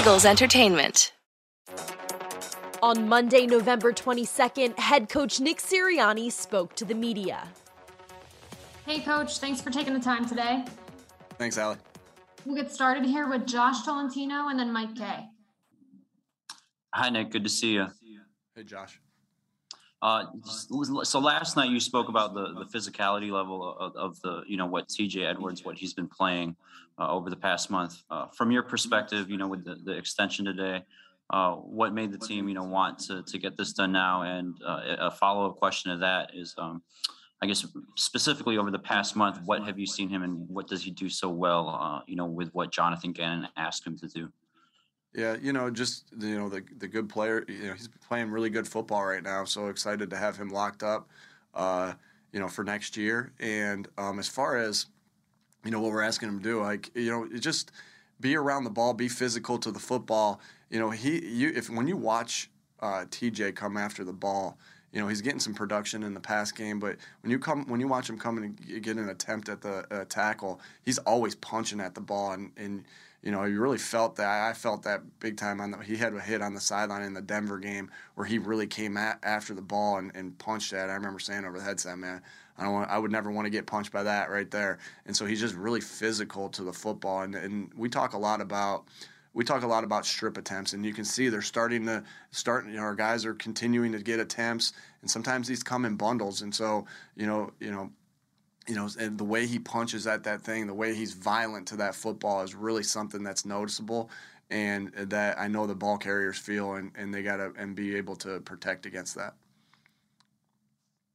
Eagles 0.00 0.24
Entertainment. 0.24 1.12
On 2.82 3.06
Monday, 3.06 3.44
November 3.44 3.92
22nd, 3.92 4.78
head 4.78 5.10
coach 5.10 5.40
Nick 5.40 5.58
Sirianni 5.58 6.32
spoke 6.32 6.74
to 6.76 6.86
the 6.86 6.94
media. 6.94 7.46
Hey, 8.86 9.00
coach, 9.00 9.40
thanks 9.40 9.60
for 9.60 9.68
taking 9.68 9.92
the 9.92 10.00
time 10.00 10.26
today. 10.26 10.64
Thanks, 11.36 11.58
Allie. 11.58 11.76
We'll 12.46 12.56
get 12.56 12.72
started 12.72 13.04
here 13.04 13.28
with 13.28 13.46
Josh 13.46 13.84
Tolentino 13.84 14.48
and 14.48 14.58
then 14.58 14.72
Mike 14.72 14.96
Kaye. 14.96 15.26
Hi, 16.94 17.10
Nick. 17.10 17.30
Good 17.30 17.44
to 17.44 17.50
see 17.50 17.72
you. 17.72 17.88
Hey, 18.56 18.62
Josh. 18.62 18.98
Uh, 20.02 20.24
so 21.02 21.18
last 21.18 21.56
night 21.56 21.68
you 21.68 21.78
spoke 21.78 22.08
about 22.08 22.32
the, 22.32 22.54
the 22.54 22.64
physicality 22.64 23.30
level 23.30 23.76
of, 23.78 23.94
of 23.96 24.20
the 24.22 24.42
you 24.46 24.56
know 24.56 24.64
what 24.64 24.88
TJ 24.88 25.28
Edwards 25.28 25.64
what 25.64 25.76
he's 25.76 25.92
been 25.92 26.08
playing 26.08 26.56
uh, 26.98 27.10
over 27.10 27.28
the 27.28 27.36
past 27.36 27.70
month. 27.70 28.02
Uh, 28.10 28.26
from 28.28 28.50
your 28.50 28.62
perspective, 28.62 29.28
you 29.28 29.36
know 29.36 29.48
with 29.48 29.64
the, 29.64 29.74
the 29.84 29.92
extension 29.92 30.46
today, 30.46 30.82
uh, 31.28 31.52
what 31.52 31.92
made 31.92 32.12
the 32.12 32.18
team 32.18 32.48
you 32.48 32.54
know 32.54 32.64
want 32.64 32.98
to 32.98 33.22
to 33.24 33.38
get 33.38 33.58
this 33.58 33.74
done 33.74 33.92
now? 33.92 34.22
And 34.22 34.56
uh, 34.66 34.96
a 34.98 35.10
follow 35.10 35.50
up 35.50 35.56
question 35.56 35.90
to 35.92 35.98
that 35.98 36.30
is, 36.34 36.54
um, 36.56 36.82
I 37.42 37.46
guess 37.46 37.66
specifically 37.96 38.56
over 38.56 38.70
the 38.70 38.78
past 38.78 39.16
month, 39.16 39.40
what 39.44 39.62
have 39.64 39.78
you 39.78 39.86
seen 39.86 40.08
him 40.08 40.22
and 40.22 40.48
what 40.48 40.66
does 40.66 40.82
he 40.82 40.90
do 40.90 41.10
so 41.10 41.28
well? 41.28 41.68
Uh, 41.68 42.00
you 42.06 42.16
know 42.16 42.26
with 42.26 42.48
what 42.54 42.72
Jonathan 42.72 43.12
Gannon 43.12 43.48
asked 43.58 43.86
him 43.86 43.98
to 43.98 44.08
do. 44.08 44.32
Yeah, 45.14 45.36
you 45.40 45.52
know, 45.52 45.70
just 45.70 46.04
you 46.18 46.38
know 46.38 46.48
the 46.48 46.62
the 46.78 46.88
good 46.88 47.08
player. 47.08 47.44
You 47.48 47.68
know, 47.68 47.74
he's 47.74 47.88
playing 48.08 48.30
really 48.30 48.50
good 48.50 48.68
football 48.68 49.04
right 49.04 49.22
now. 49.22 49.44
So 49.44 49.66
excited 49.66 50.10
to 50.10 50.16
have 50.16 50.36
him 50.36 50.50
locked 50.50 50.82
up. 50.82 51.08
Uh, 51.54 51.94
you 52.32 52.40
know, 52.40 52.48
for 52.48 52.64
next 52.64 52.96
year. 52.96 53.32
And 53.40 53.88
um, 53.98 54.18
as 54.18 54.28
far 54.28 54.56
as 54.56 54.86
you 55.64 55.70
know, 55.70 55.80
what 55.80 55.92
we're 55.92 56.02
asking 56.02 56.28
him 56.28 56.38
to 56.38 56.44
do, 56.44 56.62
like 56.62 56.90
you 56.94 57.10
know, 57.10 57.38
just 57.38 57.70
be 58.20 58.36
around 58.36 58.64
the 58.64 58.70
ball, 58.70 58.94
be 58.94 59.08
physical 59.08 59.58
to 59.58 59.70
the 59.70 59.78
football. 59.78 60.40
You 60.70 60.78
know, 60.78 60.90
he 60.90 61.24
you 61.26 61.52
if 61.54 61.68
when 61.68 61.86
you 61.86 61.96
watch 61.96 62.50
uh, 62.80 63.04
TJ 63.10 63.54
come 63.54 63.76
after 63.76 64.04
the 64.04 64.12
ball. 64.12 64.58
You 64.92 65.00
know 65.00 65.06
he's 65.06 65.20
getting 65.20 65.38
some 65.38 65.54
production 65.54 66.02
in 66.02 66.14
the 66.14 66.20
pass 66.20 66.50
game, 66.50 66.80
but 66.80 66.96
when 67.22 67.30
you 67.30 67.38
come 67.38 67.64
when 67.68 67.78
you 67.78 67.86
watch 67.86 68.10
him 68.10 68.18
come 68.18 68.38
and 68.38 68.82
get 68.82 68.96
an 68.96 69.08
attempt 69.08 69.48
at 69.48 69.60
the 69.60 69.86
uh, 69.94 70.04
tackle, 70.08 70.60
he's 70.82 70.98
always 70.98 71.36
punching 71.36 71.80
at 71.80 71.94
the 71.94 72.00
ball, 72.00 72.32
and, 72.32 72.50
and 72.56 72.82
you 73.22 73.30
know, 73.30 73.44
you 73.44 73.60
really 73.60 73.78
felt 73.78 74.16
that. 74.16 74.48
I 74.48 74.54
felt 74.54 74.82
that 74.84 75.02
big 75.20 75.36
time 75.36 75.60
on 75.60 75.72
the. 75.72 75.78
He 75.78 75.96
had 75.96 76.14
a 76.14 76.20
hit 76.20 76.40
on 76.40 76.54
the 76.54 76.60
sideline 76.60 77.02
in 77.02 77.12
the 77.12 77.20
Denver 77.20 77.58
game 77.58 77.90
where 78.14 78.26
he 78.26 78.38
really 78.38 78.66
came 78.66 78.96
at, 78.96 79.18
after 79.22 79.54
the 79.54 79.62
ball 79.62 79.98
and, 79.98 80.10
and 80.14 80.38
punched 80.38 80.72
at. 80.72 80.88
I 80.88 80.94
remember 80.94 81.18
saying 81.18 81.44
over 81.44 81.58
the 81.58 81.64
headset, 81.64 81.98
man, 81.98 82.22
I 82.56 82.64
don't 82.64 82.72
want, 82.72 82.90
I 82.90 82.98
would 82.98 83.12
never 83.12 83.30
want 83.30 83.46
to 83.46 83.50
get 83.50 83.66
punched 83.66 83.92
by 83.92 84.04
that 84.04 84.30
right 84.30 84.50
there. 84.50 84.78
And 85.06 85.14
so 85.14 85.26
he's 85.26 85.40
just 85.40 85.54
really 85.54 85.82
physical 85.82 86.48
to 86.50 86.62
the 86.62 86.72
football. 86.72 87.22
And, 87.22 87.34
and 87.34 87.70
we 87.76 87.90
talk 87.90 88.14
a 88.14 88.18
lot 88.18 88.40
about 88.40 88.84
we 89.32 89.44
talk 89.44 89.62
a 89.62 89.66
lot 89.66 89.84
about 89.84 90.04
strip 90.06 90.36
attempts, 90.36 90.72
and 90.72 90.84
you 90.84 90.92
can 90.92 91.04
see 91.04 91.28
they're 91.28 91.42
starting 91.42 91.86
to 91.86 92.02
start. 92.30 92.66
You 92.66 92.72
know, 92.72 92.82
our 92.82 92.94
guys 92.94 93.24
are 93.24 93.34
continuing 93.34 93.92
to 93.92 94.00
get 94.00 94.18
attempts, 94.18 94.72
and 95.02 95.10
sometimes 95.10 95.46
these 95.46 95.62
come 95.62 95.84
in 95.84 95.94
bundles. 95.94 96.42
And 96.42 96.54
so, 96.54 96.86
you 97.16 97.26
know, 97.26 97.52
you 97.60 97.70
know, 97.70 97.90
you 98.70 98.76
know, 98.76 98.88
and 99.00 99.18
the 99.18 99.24
way 99.24 99.48
he 99.48 99.58
punches 99.58 100.06
at 100.06 100.22
that 100.22 100.42
thing, 100.42 100.68
the 100.68 100.72
way 100.74 100.94
he's 100.94 101.12
violent 101.12 101.66
to 101.66 101.76
that 101.76 101.92
football 101.92 102.40
is 102.42 102.54
really 102.54 102.84
something 102.84 103.24
that's 103.24 103.44
noticeable 103.44 104.08
and 104.48 104.92
that 104.94 105.40
I 105.40 105.48
know 105.48 105.66
the 105.66 105.74
ball 105.74 105.98
carriers 105.98 106.38
feel 106.38 106.74
and, 106.74 106.92
and 106.94 107.12
they 107.12 107.24
got 107.24 107.38
to 107.38 107.52
and 107.58 107.74
be 107.74 107.96
able 107.96 108.14
to 108.16 108.38
protect 108.40 108.86
against 108.86 109.16
that. 109.16 109.34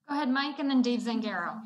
Go 0.10 0.16
ahead, 0.16 0.30
Mike, 0.30 0.60
and 0.60 0.70
then 0.70 0.82
Dave 0.82 1.00
Zangaro. 1.00 1.62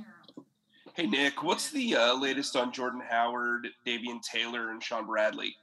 Hey, 0.93 1.07
Nick, 1.07 1.41
what's 1.41 1.71
the 1.71 1.95
uh, 1.95 2.13
latest 2.13 2.55
on 2.55 2.71
Jordan 2.71 3.01
Howard, 3.09 3.67
Davion 3.85 4.21
Taylor, 4.21 4.69
and 4.69 4.83
Shaun 4.83 5.07
Bradley? 5.07 5.55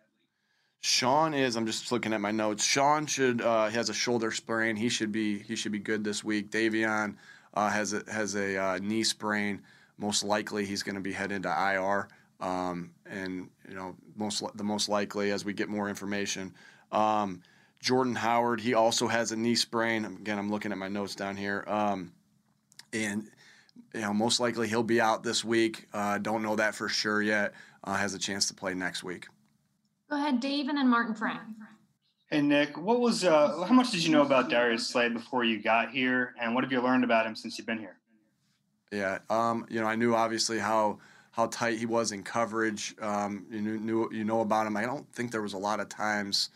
Shaun 0.80 1.34
is. 1.34 1.55
I'm 1.55 1.66
just 1.66 1.92
looking 1.92 2.12
at 2.12 2.20
my 2.20 2.33
notes. 2.33 2.64
Shaun 2.64 3.06
should 3.06 3.42
uh, 3.42 3.68
he 3.68 3.77
has 3.77 3.90
a 3.90 3.94
shoulder 3.94 4.33
sprain. 4.33 4.74
He 4.74 4.88
should 4.88 5.12
be 5.12 5.38
he 5.38 5.55
should 5.55 5.72
be 5.72 5.78
good 5.78 6.02
this 6.02 6.24
week. 6.24 6.51
Davion 6.51 7.14
uh, 7.55 7.70
has 7.70 7.92
a 7.92 8.02
has 8.11 8.34
a 8.34 8.56
uh, 8.56 8.78
knee 8.78 9.05
sprain 9.05 9.62
most 9.98 10.24
likely 10.24 10.64
he's 10.64 10.83
going 10.83 10.95
to 10.95 11.01
be 11.01 11.12
headed 11.12 11.42
to 11.45 11.48
IR. 11.48 12.08
Um, 12.40 12.90
and 13.07 13.48
you 13.68 13.74
know, 13.74 13.96
most 14.14 14.42
the 14.57 14.64
most 14.64 14.89
likely 14.89 15.30
as 15.30 15.45
we 15.45 15.52
get 15.52 15.68
more 15.68 15.89
information. 15.89 16.55
Um, 16.92 17.42
Jordan 17.80 18.14
Howard, 18.14 18.61
he 18.61 18.74
also 18.74 19.07
has 19.07 19.33
a 19.33 19.36
knee 19.36 19.55
sprain. 19.55 20.05
Again, 20.05 20.39
I'm 20.39 20.51
looking 20.51 20.73
at 20.73 20.79
my 20.79 20.89
notes 20.89 21.14
down 21.14 21.36
here. 21.36 21.64
Um, 21.67 22.12
and 22.92 23.30
you 23.95 24.01
know, 24.01 24.12
most 24.12 24.40
likely 24.40 24.68
he'll 24.68 24.83
be 24.83 25.01
out 25.01 25.23
this 25.23 25.45
week. 25.45 25.86
Uh, 25.92 26.18
don't 26.18 26.42
know 26.42 26.57
that 26.57 26.74
for 26.74 26.89
sure 26.89 27.23
yet. 27.23 27.55
Uh, 27.84 27.95
has 27.95 28.14
a 28.14 28.18
chance 28.18 28.48
to 28.48 28.55
play 28.55 28.74
next 28.74 29.05
week. 29.05 29.28
Go 30.11 30.17
ahead, 30.17 30.40
Dave, 30.40 30.68
and 30.68 30.78
then 30.78 30.89
Martin 30.89 31.14
Frank. 31.14 31.40
Hey 32.30 32.42
Nick, 32.42 32.77
what 32.77 32.98
was 32.98 33.23
uh, 33.24 33.63
how 33.63 33.74
much 33.74 33.92
did 33.92 34.05
you 34.05 34.11
know 34.11 34.23
about 34.23 34.51
Darius 34.51 34.86
Slay 34.86 35.08
before 35.08 35.45
you 35.45 35.63
got 35.63 35.90
here, 35.90 36.34
and 36.40 36.55
what 36.55 36.64
have 36.64 36.73
you 36.73 36.80
learned 36.80 37.05
about 37.05 37.24
him 37.24 37.36
since 37.36 37.57
you've 37.57 37.68
been 37.68 37.78
here? 37.78 37.98
Yeah, 38.92 39.19
um, 39.30 39.67
you 39.69 39.80
know, 39.80 39.86
I 39.86 39.97
knew 39.97 40.14
obviously 40.14 40.58
how 40.58 40.98
how 41.33 41.47
tight 41.47 41.79
he 41.79 41.86
was 41.86 42.13
in 42.13 42.23
coverage. 42.23 42.95
Um, 43.01 43.47
you 43.51 43.61
knew, 43.61 43.79
knew 43.79 44.08
you 44.13 44.24
know 44.24 44.41
about 44.41 44.67
him. 44.67 44.77
I 44.77 44.83
don't 44.83 45.11
think 45.13 45.33
there 45.33 45.42
was 45.42 45.52
a 45.52 45.58
lot 45.58 45.80
of 45.80 45.89
times 45.89 46.51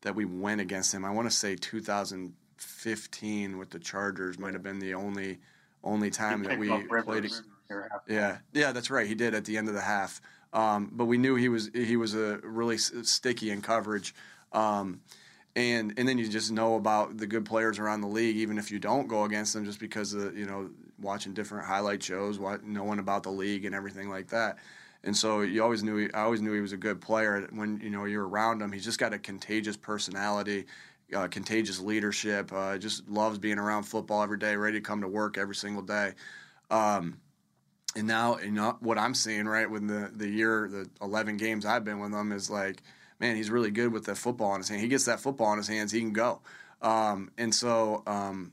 that 0.00 0.14
we 0.14 0.24
went 0.24 0.60
against 0.60 0.92
him. 0.92 1.04
I 1.04 1.10
want 1.10 1.30
to 1.30 1.36
say 1.36 1.56
2015 1.56 3.58
with 3.58 3.70
the 3.70 3.78
Chargers 3.78 4.38
might 4.38 4.52
have 4.52 4.62
been 4.62 4.78
the 4.78 4.94
only 4.94 5.38
only 5.82 6.10
time 6.10 6.42
that 6.44 6.58
we 6.58 6.68
played. 7.02 7.30
Yeah, 8.08 8.38
yeah, 8.52 8.72
that's 8.72 8.90
right. 8.90 9.06
He 9.06 9.14
did 9.14 9.34
at 9.34 9.44
the 9.44 9.56
end 9.56 9.68
of 9.68 9.74
the 9.74 9.80
half. 9.80 10.20
Um, 10.52 10.90
but 10.92 11.06
we 11.06 11.18
knew 11.18 11.34
he 11.34 11.48
was 11.48 11.70
he 11.74 11.96
was 11.96 12.14
a 12.14 12.38
really 12.42 12.78
sticky 12.78 13.50
in 13.50 13.60
coverage. 13.60 14.14
Um, 14.52 15.00
and 15.56 15.94
and 15.96 16.08
then 16.08 16.18
you 16.18 16.28
just 16.28 16.50
know 16.50 16.74
about 16.74 17.16
the 17.16 17.26
good 17.26 17.44
players 17.44 17.78
around 17.78 18.00
the 18.00 18.08
league, 18.08 18.36
even 18.36 18.58
if 18.58 18.70
you 18.70 18.78
don't 18.78 19.06
go 19.06 19.24
against 19.24 19.52
them, 19.52 19.64
just 19.64 19.78
because 19.78 20.12
of 20.12 20.36
you 20.36 20.46
know 20.46 20.70
watching 21.00 21.32
different 21.32 21.66
highlight 21.66 22.02
shows, 22.02 22.38
what, 22.38 22.64
knowing 22.64 22.98
about 22.98 23.22
the 23.22 23.30
league 23.30 23.64
and 23.64 23.74
everything 23.74 24.08
like 24.08 24.28
that. 24.28 24.58
And 25.04 25.16
so 25.16 25.42
you 25.42 25.62
always 25.62 25.82
knew 25.82 25.96
he, 25.96 26.12
I 26.14 26.22
always 26.22 26.40
knew 26.40 26.52
he 26.54 26.60
was 26.60 26.72
a 26.72 26.78
good 26.78 27.00
player. 27.00 27.46
When 27.52 27.80
you 27.80 27.90
know 27.90 28.04
you're 28.04 28.26
around 28.26 28.62
him, 28.62 28.72
he's 28.72 28.84
just 28.84 28.98
got 28.98 29.12
a 29.12 29.18
contagious 29.18 29.76
personality, 29.76 30.66
uh, 31.14 31.28
contagious 31.28 31.78
leadership. 31.78 32.52
Uh, 32.52 32.78
just 32.78 33.08
loves 33.08 33.38
being 33.38 33.58
around 33.58 33.84
football 33.84 34.22
every 34.22 34.38
day, 34.38 34.56
ready 34.56 34.78
to 34.78 34.82
come 34.82 35.02
to 35.02 35.08
work 35.08 35.38
every 35.38 35.54
single 35.54 35.82
day. 35.82 36.14
Um, 36.70 37.18
and 37.94 38.08
now, 38.08 38.38
what 38.80 38.98
I'm 38.98 39.14
seeing 39.14 39.46
right 39.46 39.70
with 39.70 39.86
the 39.86 40.10
the 40.16 40.28
year, 40.28 40.68
the 40.68 40.88
11 41.00 41.36
games 41.36 41.64
I've 41.64 41.84
been 41.84 42.00
with 42.00 42.12
him 42.12 42.32
is 42.32 42.50
like, 42.50 42.82
man, 43.20 43.36
he's 43.36 43.50
really 43.50 43.70
good 43.70 43.92
with 43.92 44.04
the 44.04 44.14
football 44.14 44.54
in 44.54 44.60
his 44.60 44.68
hand. 44.68 44.80
He 44.80 44.88
gets 44.88 45.04
that 45.04 45.20
football 45.20 45.52
in 45.52 45.58
his 45.58 45.68
hands, 45.68 45.92
he 45.92 46.00
can 46.00 46.12
go. 46.12 46.40
Um, 46.82 47.30
and 47.38 47.54
so 47.54 48.02
um, 48.06 48.52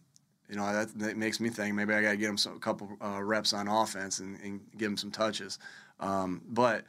you 0.49 0.55
know 0.55 0.71
that, 0.71 0.97
that, 0.99 1.17
makes 1.17 1.39
me 1.39 1.49
think 1.49 1.75
maybe 1.75 1.93
I 1.93 2.01
got 2.01 2.11
to 2.11 2.17
get 2.17 2.29
him 2.29 2.37
some, 2.37 2.55
a 2.55 2.59
couple 2.59 2.89
uh, 3.03 3.21
reps 3.23 3.53
on 3.53 3.67
offense 3.67 4.19
and, 4.19 4.39
and, 4.41 4.61
give 4.77 4.91
him 4.91 4.97
some 4.97 5.11
touches. 5.11 5.59
Um, 5.99 6.41
but 6.47 6.85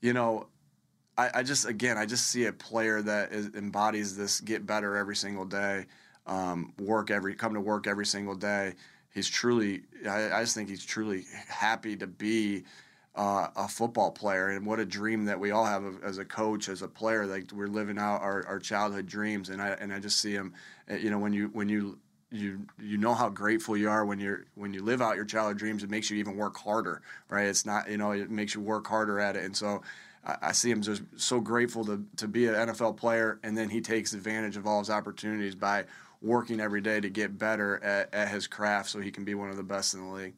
you 0.00 0.12
know, 0.12 0.46
I, 1.16 1.30
I, 1.36 1.42
just 1.42 1.66
again 1.66 1.98
I 1.98 2.06
just 2.06 2.26
see 2.26 2.46
a 2.46 2.52
player 2.52 3.02
that 3.02 3.32
is, 3.32 3.54
embodies 3.54 4.16
this 4.16 4.40
get 4.40 4.66
better 4.66 4.96
every 4.96 5.16
single 5.16 5.44
day, 5.44 5.86
um, 6.26 6.72
work 6.78 7.10
every 7.10 7.34
come 7.34 7.54
to 7.54 7.60
work 7.60 7.86
every 7.86 8.06
single 8.06 8.34
day. 8.34 8.74
He's 9.12 9.28
truly 9.28 9.82
I, 10.08 10.30
I 10.32 10.40
just 10.42 10.54
think 10.54 10.68
he's 10.68 10.84
truly 10.84 11.24
happy 11.48 11.96
to 11.96 12.06
be. 12.06 12.64
Uh, 13.18 13.48
a 13.56 13.66
football 13.66 14.12
player, 14.12 14.50
and 14.50 14.64
what 14.64 14.78
a 14.78 14.86
dream 14.86 15.24
that 15.24 15.40
we 15.40 15.50
all 15.50 15.64
have 15.64 15.82
as 16.04 16.18
a 16.18 16.24
coach, 16.24 16.68
as 16.68 16.82
a 16.82 16.86
player. 16.86 17.26
Like 17.26 17.50
we're 17.52 17.66
living 17.66 17.98
out 17.98 18.22
our, 18.22 18.46
our 18.46 18.60
childhood 18.60 19.06
dreams, 19.06 19.48
and 19.48 19.60
I 19.60 19.70
and 19.70 19.92
I 19.92 19.98
just 19.98 20.20
see 20.20 20.32
him. 20.32 20.54
Eh, 20.86 20.98
you 20.98 21.10
know, 21.10 21.18
when 21.18 21.32
you 21.32 21.50
when 21.52 21.68
you 21.68 21.98
you 22.30 22.66
you 22.78 22.98
know 22.98 23.14
how 23.14 23.28
grateful 23.28 23.76
you 23.76 23.88
are 23.88 24.04
when 24.04 24.20
you're 24.20 24.44
when 24.54 24.74
you 24.74 24.82
live 24.82 25.00
out 25.00 25.16
your 25.16 25.24
childhood 25.24 25.58
dreams. 25.58 25.82
It 25.82 25.90
makes 25.90 26.10
you 26.10 26.18
even 26.18 26.36
work 26.36 26.56
harder, 26.58 27.02
right? 27.28 27.46
It's 27.46 27.64
not 27.64 27.90
you 27.90 27.96
know 27.96 28.12
it 28.12 28.30
makes 28.30 28.54
you 28.54 28.60
work 28.60 28.86
harder 28.86 29.18
at 29.18 29.36
it, 29.36 29.44
and 29.44 29.56
so 29.56 29.82
I, 30.24 30.36
I 30.42 30.52
see 30.52 30.70
him 30.70 30.82
just 30.82 31.02
so 31.16 31.40
grateful 31.40 31.84
to 31.86 32.04
to 32.16 32.28
be 32.28 32.46
an 32.46 32.54
NFL 32.54 32.96
player, 32.98 33.40
and 33.42 33.56
then 33.56 33.70
he 33.70 33.80
takes 33.80 34.12
advantage 34.12 34.56
of 34.56 34.66
all 34.66 34.80
his 34.80 34.90
opportunities 34.90 35.54
by 35.54 35.84
working 36.20 36.60
every 36.60 36.80
day 36.80 37.00
to 37.00 37.08
get 37.08 37.38
better 37.38 37.82
at, 37.82 38.12
at 38.12 38.28
his 38.28 38.46
craft, 38.46 38.90
so 38.90 39.00
he 39.00 39.10
can 39.10 39.24
be 39.24 39.34
one 39.34 39.50
of 39.50 39.56
the 39.56 39.62
best 39.62 39.94
in 39.94 40.00
the 40.00 40.12
league. 40.12 40.34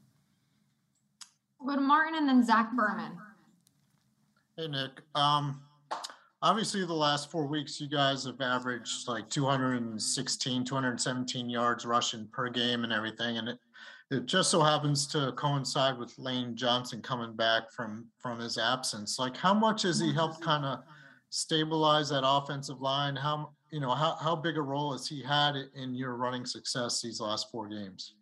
We'll 1.61 1.75
go 1.75 1.81
to 1.81 1.87
Martin 1.87 2.15
and 2.15 2.29
then 2.29 2.45
Zach 2.45 2.71
Berman. 2.75 3.13
Hey 4.57 4.69
Nick. 4.69 5.03
Um, 5.15 5.61
obviously 6.43 6.85
the 6.85 6.93
last 6.93 7.31
four 7.31 7.47
weeks 7.47 7.81
you 7.81 7.89
guys 7.89 8.25
have 8.25 8.41
averaged 8.41 9.07
like 9.09 9.29
216 9.29 10.65
217 10.65 11.51
yards 11.51 11.85
rushing 11.85 12.27
per 12.33 12.49
game 12.49 12.85
and 12.85 12.93
everything 12.93 13.39
and 13.39 13.49
it 13.49 13.59
it 14.11 14.27
just 14.27 14.51
so 14.51 14.61
happens 14.61 15.07
to 15.07 15.33
coincide 15.37 15.99
with 15.99 16.19
lane 16.19 16.57
johnson 16.57 17.03
coming 17.03 17.35
back 17.35 17.71
from 17.71 18.07
from 18.19 18.39
his 18.39 18.59
absence 18.59 19.19
like 19.19 19.37
how 19.37 19.53
much 19.53 19.83
has 19.83 20.01
he 20.01 20.13
helped 20.13 20.41
kind 20.41 20.65
of 20.65 20.81
stabilize 21.29 22.09
that 22.09 22.23
offensive 22.25 22.81
line 22.81 23.15
how 23.15 23.51
you 23.71 23.79
know 23.79 23.95
how, 23.95 24.17
how 24.17 24.35
big 24.35 24.57
a 24.57 24.63
role 24.63 24.93
has 24.93 25.07
he 25.07 25.23
had 25.23 25.55
in 25.75 25.95
your 25.95 26.17
running 26.17 26.45
success 26.45 27.03
these 27.03 27.21
last 27.21 27.51
four 27.51 27.69
games 27.69 28.15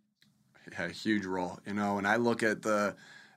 yeah 0.73 0.87
a 0.87 0.91
huge 0.91 1.25
role 1.25 1.59
you 1.67 1.73
know 1.73 1.99
and 1.99 2.07
i 2.07 2.17
look 2.17 2.43
at 2.43 2.61
the 2.61 2.95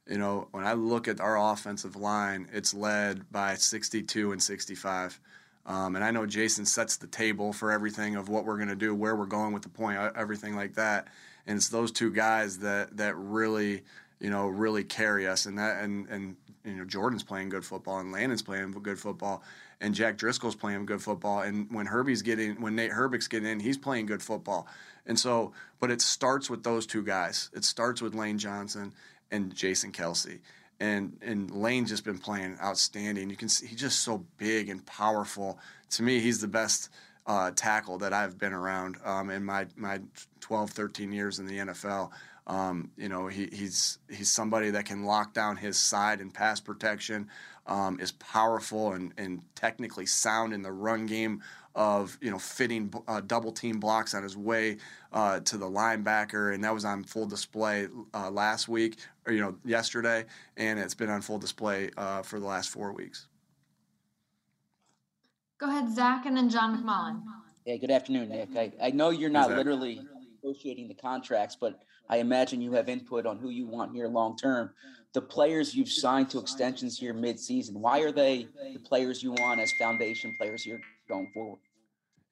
you 0.08 0.18
know, 0.18 0.48
when 0.52 0.66
I 0.66 0.74
look 0.74 1.08
at 1.08 1.22
our 1.22 1.52
offensive 1.52 1.96
line, 1.96 2.48
it's 2.52 2.74
led 2.74 3.32
by 3.32 3.56
62 3.56 4.32
and 4.32 4.42
65. 4.42 5.20
Um, 5.66 5.96
and 5.96 6.04
I 6.04 6.12
know 6.12 6.26
Jason 6.26 6.66
sets 6.66 6.98
the 6.98 7.08
table 7.08 7.54
for 7.54 7.72
everything 7.72 8.16
of 8.16 8.30
what 8.30 8.46
we're 8.46 8.58
going 8.58 8.70
to 8.70 8.76
do, 8.76 8.96
where 8.96 9.16
we're 9.16 9.26
going 9.26 9.54
with 9.54 9.64
the 9.64 9.70
point, 9.70 9.98
everything 10.16 10.56
like 10.56 10.74
that. 10.76 11.08
And 11.46 11.58
it's 11.58 11.70
those 11.70 11.92
two 11.92 12.12
guys 12.12 12.60
that 12.60 12.98
that 12.98 13.16
really, 13.16 13.84
you 14.20 14.30
know, 14.30 14.48
really 14.48 14.84
carry 14.84 15.28
us. 15.28 15.46
And 15.46 15.58
that 15.60 15.84
and 15.84 16.08
and 16.10 16.36
you 16.64 16.74
know 16.74 16.86
Jordan's 16.86 17.24
playing 17.24 17.50
good 17.50 17.66
football 17.66 18.00
and 18.00 18.12
Landon's 18.12 18.42
playing 18.42 18.72
good 18.72 19.00
football 19.00 19.44
and 19.82 19.96
Jack 19.96 20.18
Driscoll's 20.18 20.56
playing 20.56 20.86
good 20.86 21.02
football. 21.02 21.42
And 21.42 21.70
when 21.72 21.88
Herbie's 21.88 22.22
getting 22.22 22.62
when 22.62 22.76
Nate 22.76 22.92
Herbig's 22.92 23.28
getting 23.28 23.50
in, 23.50 23.60
he's 23.60 23.78
playing 23.78 24.06
good 24.06 24.22
football. 24.22 24.68
And 25.06 25.20
so, 25.20 25.54
but 25.80 25.90
it 25.90 26.02
starts 26.02 26.50
with 26.50 26.64
those 26.64 26.86
two 26.86 27.04
guys. 27.04 27.50
It 27.54 27.66
starts 27.66 28.02
with 28.02 28.14
Lane 28.14 28.38
Johnson 28.38 28.94
and 29.32 29.54
Jason 29.56 29.92
Kelce. 29.92 30.40
and 30.80 31.18
and 31.22 31.52
Lane's 31.52 31.90
just 31.90 32.06
been 32.06 32.20
playing 32.20 32.58
outstanding. 32.62 33.30
You 33.30 33.36
can 33.38 33.50
see 33.50 33.68
he's 33.68 33.80
just 33.80 34.00
so 34.00 34.26
big 34.38 34.70
and 34.70 34.86
powerful. 34.86 35.60
To 35.92 36.04
me, 36.04 36.20
he's 36.20 36.42
the 36.42 36.48
best 36.48 36.90
uh, 37.28 37.52
tackle 37.56 37.98
that 38.00 38.14
I've 38.14 38.38
been 38.38 38.54
around 38.54 38.98
um, 39.06 39.30
in 39.30 39.44
my 39.44 39.68
my 39.76 40.02
12, 40.40 40.72
13 40.72 41.12
years 41.12 41.40
in 41.40 41.46
the 41.46 41.58
NFL. 41.58 42.12
Um, 42.48 42.92
you 42.98 43.10
know, 43.10 43.28
he, 43.28 43.48
he's 43.52 44.00
he's 44.10 44.30
somebody 44.32 44.72
that 44.72 44.86
can 44.86 45.04
lock 45.06 45.34
down 45.34 45.56
his 45.56 45.78
side 45.78 46.20
and 46.20 46.34
pass 46.34 46.60
protection. 46.60 47.30
Um, 47.68 48.00
is 48.00 48.12
powerful 48.14 48.94
and, 48.94 49.14
and 49.18 49.44
technically 49.54 50.08
sound 50.08 50.52
in 50.52 50.64
the 50.64 50.72
run 50.72 51.06
game 51.06 51.44
of 51.76 52.18
you 52.22 52.32
know 52.32 52.40
fitting 52.40 52.92
uh, 53.08 53.22
double 53.22 53.52
team 53.52 53.80
blocks 53.80 54.14
on 54.14 54.24
his 54.24 54.36
way 54.36 54.78
uh, 55.14 55.40
to 55.42 55.58
the 55.58 55.66
linebacker, 55.66 56.54
and 56.54 56.64
that 56.64 56.74
was 56.74 56.86
on 56.86 57.04
full 57.04 57.28
display 57.28 57.88
uh, 58.14 58.32
last 58.32 58.68
week 58.68 58.98
or 59.26 59.34
you 59.34 59.42
know 59.42 59.56
yesterday, 59.66 60.26
and 60.58 60.80
it's 60.80 60.94
been 60.94 61.10
on 61.10 61.22
full 61.22 61.40
display 61.40 61.90
uh, 61.98 62.22
for 62.22 62.40
the 62.40 62.46
last 62.46 62.70
four 62.70 62.94
weeks. 62.94 63.28
Go 65.60 65.70
ahead, 65.70 65.94
Zach, 65.94 66.26
and 66.26 66.36
then 66.36 66.50
John 66.50 66.82
McMullen. 66.82 67.22
Yeah, 67.66 67.78
good 67.78 67.92
afternoon, 67.92 68.30
Nick. 68.30 68.50
I, 68.56 68.72
I 68.82 68.90
know 68.90 69.12
you're 69.12 69.30
not 69.30 69.52
literally 69.52 70.02
negotiating 70.44 70.88
the 70.88 70.96
contracts, 70.96 71.56
but 71.60 71.84
I 72.10 72.18
imagine 72.18 72.62
you 72.62 72.74
have 72.74 72.90
input 72.90 73.28
on 73.28 73.38
who 73.38 73.50
you 73.50 73.68
want 73.68 73.94
here 73.94 74.08
long 74.08 74.36
term. 74.36 74.72
The 75.14 75.22
players 75.22 75.76
you've 75.76 75.92
signed 75.92 76.30
to 76.32 76.40
extensions 76.40 76.98
here 76.98 77.14
mid 77.14 77.40
season, 77.40 77.80
why 77.80 78.00
are 78.00 78.12
they 78.12 78.48
the 78.74 78.80
players 78.80 79.22
you 79.22 79.34
want 79.34 79.60
as 79.60 79.72
foundation 79.74 80.34
players 80.38 80.64
here 80.64 80.82
going 81.08 81.30
forward? 81.34 81.60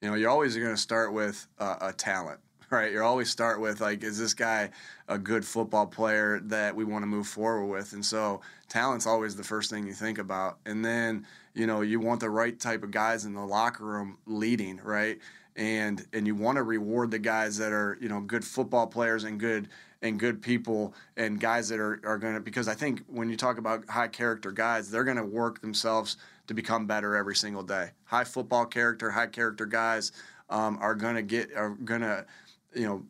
You 0.01 0.09
know, 0.09 0.15
you 0.15 0.27
always 0.30 0.56
are 0.56 0.59
always 0.59 0.65
going 0.65 0.75
to 0.75 0.81
start 0.81 1.13
with 1.13 1.45
uh, 1.59 1.75
a 1.81 1.94
talent, 1.94 2.39
right? 2.71 2.92
You 2.92 3.04
always 3.04 3.30
start 3.30 3.60
with 3.60 3.81
like, 3.81 4.04
is 4.04 4.19
this 4.19 4.33
guy 4.33 4.69
a 5.07 5.18
good 5.18 5.45
football 5.45 5.88
player 5.88 6.39
that 6.45 6.75
we 6.75 6.83
want 6.83 7.04
to 7.04 7.07
move 7.07 7.27
forward 7.27 7.68
with? 7.68 7.94
And 7.94 8.06
so, 8.06 8.42
talent's 8.68 9.07
always 9.07 9.36
the 9.36 9.44
first 9.44 9.69
thing 9.69 9.88
you 9.88 9.94
think 9.94 10.18
about. 10.18 10.60
And 10.66 10.83
then, 10.86 11.25
you 11.54 11.68
know, 11.68 11.81
you 11.81 12.00
want 12.00 12.19
the 12.19 12.30
right 12.30 12.57
type 12.60 12.83
of 12.83 12.92
guys 12.92 13.25
in 13.25 13.33
the 13.33 13.45
locker 13.45 13.86
room 13.86 14.18
leading, 14.25 14.77
right? 14.83 15.19
And 15.56 16.06
and 16.13 16.27
you 16.27 16.36
want 16.36 16.57
to 16.57 16.63
reward 16.63 17.12
the 17.12 17.19
guys 17.19 17.57
that 17.57 17.71
are, 17.71 17.98
you 18.00 18.10
know, 18.10 18.21
good 18.21 18.45
football 18.45 18.88
players 18.88 19.24
and 19.24 19.39
good 19.39 19.68
and 20.01 20.18
good 20.18 20.42
people 20.42 20.94
and 21.18 21.39
guys 21.39 21.68
that 21.69 21.80
are, 21.80 22.00
are 22.06 22.18
going 22.18 22.33
to 22.33 22.39
because 22.39 22.68
I 22.68 22.74
think 22.74 23.04
when 23.07 23.30
you 23.30 23.36
talk 23.36 23.57
about 23.57 23.89
high 23.89 24.07
character 24.07 24.51
guys, 24.51 24.89
they're 24.89 25.04
going 25.04 25.18
to 25.18 25.25
work 25.25 25.60
themselves 25.62 26.18
to 26.48 26.54
become 26.54 26.88
better 26.88 27.16
every 27.16 27.36
single 27.36 27.63
day. 27.63 27.89
High 28.06 28.24
football 28.24 28.66
character, 28.66 29.12
high 29.12 29.27
character 29.27 29.66
guys 29.66 30.12
um, 30.50 30.77
are 30.81 30.95
going 30.95 31.16
to 31.16 31.21
get 31.21 31.54
are 31.56 31.71
going 31.71 32.01
to 32.01 32.25
you 32.74 32.88
know 32.88 33.04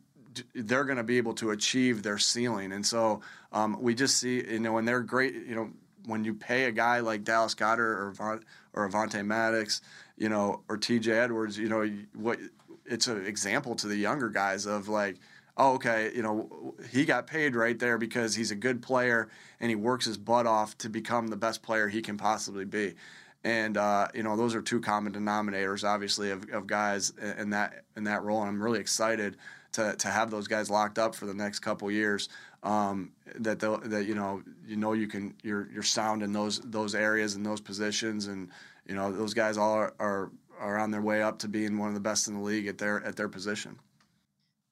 they're 0.54 0.84
going 0.84 0.96
to 0.96 1.04
be 1.04 1.18
able 1.18 1.34
to 1.34 1.50
achieve 1.50 2.02
their 2.02 2.18
ceiling, 2.18 2.72
and 2.72 2.86
so 2.86 3.20
um, 3.52 3.80
we 3.80 3.94
just 3.94 4.18
see 4.18 4.44
you 4.46 4.60
know 4.60 4.72
when 4.72 4.84
they're 4.84 5.02
great 5.02 5.34
you 5.34 5.54
know 5.54 5.70
when 6.06 6.24
you 6.24 6.34
pay 6.34 6.64
a 6.64 6.72
guy 6.72 7.00
like 7.00 7.24
Dallas 7.24 7.54
Goedert 7.54 7.98
or 7.98 8.12
Von, 8.12 8.44
or 8.72 8.88
Avonte 8.88 9.24
Maddox, 9.24 9.82
you 10.16 10.30
know, 10.30 10.62
or 10.68 10.78
T.J. 10.78 11.12
Edwards, 11.12 11.58
you 11.58 11.68
know, 11.68 11.86
what 12.14 12.38
it's 12.86 13.06
an 13.06 13.26
example 13.26 13.74
to 13.76 13.86
the 13.86 13.96
younger 13.96 14.30
guys 14.30 14.64
of 14.64 14.88
like 14.88 15.16
oh, 15.60 15.74
okay, 15.74 16.10
you 16.14 16.22
know, 16.22 16.74
he 16.90 17.04
got 17.04 17.26
paid 17.26 17.54
right 17.54 17.78
there 17.78 17.98
because 17.98 18.34
he's 18.34 18.50
a 18.50 18.56
good 18.56 18.80
player 18.80 19.28
and 19.60 19.68
he 19.68 19.76
works 19.76 20.06
his 20.06 20.16
butt 20.16 20.46
off 20.46 20.76
to 20.78 20.88
become 20.88 21.28
the 21.28 21.36
best 21.36 21.62
player 21.62 21.86
he 21.86 22.00
can 22.00 22.16
possibly 22.16 22.64
be. 22.64 22.94
And 23.42 23.76
uh, 23.76 24.08
you 24.14 24.22
know, 24.22 24.36
those 24.36 24.54
are 24.54 24.62
two 24.62 24.80
common 24.80 25.12
denominators, 25.12 25.82
obviously, 25.82 26.30
of, 26.30 26.48
of 26.50 26.66
guys 26.66 27.12
in 27.38 27.50
that 27.50 27.84
in 27.96 28.04
that 28.04 28.22
role. 28.22 28.40
And 28.40 28.48
I'm 28.48 28.62
really 28.62 28.80
excited 28.80 29.36
to, 29.72 29.94
to 29.96 30.08
have 30.08 30.30
those 30.30 30.46
guys 30.46 30.70
locked 30.70 30.98
up 30.98 31.14
for 31.14 31.26
the 31.26 31.34
next 31.34 31.60
couple 31.60 31.90
years. 31.90 32.28
Um, 32.62 33.12
that 33.36 33.60
that 33.60 34.04
you 34.06 34.14
know 34.14 34.42
you 34.66 34.76
know 34.76 34.92
you 34.92 35.06
can 35.06 35.34
you're 35.42 35.68
you're 35.72 35.82
sound 35.82 36.22
in 36.22 36.32
those 36.32 36.60
those 36.60 36.94
areas 36.94 37.34
and 37.34 37.46
those 37.46 37.60
positions, 37.60 38.26
and 38.26 38.50
you 38.86 38.94
know 38.94 39.10
those 39.10 39.32
guys 39.32 39.56
all 39.56 39.72
are, 39.72 39.94
are 39.98 40.30
are 40.58 40.78
on 40.78 40.90
their 40.90 41.00
way 41.00 41.22
up 41.22 41.38
to 41.38 41.48
being 41.48 41.78
one 41.78 41.88
of 41.88 41.94
the 41.94 42.00
best 42.00 42.28
in 42.28 42.34
the 42.34 42.40
league 42.40 42.66
at 42.66 42.76
their 42.76 43.02
at 43.04 43.16
their 43.16 43.28
position. 43.28 43.78